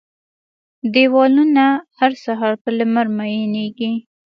دیوالونه، 0.93 1.65
هر 1.99 2.11
سهار 2.23 2.53
په 2.63 2.69
لمر 2.77 3.07
میینیږې 3.17 3.91